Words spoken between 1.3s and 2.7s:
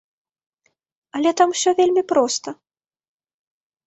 там усё вельмі проста.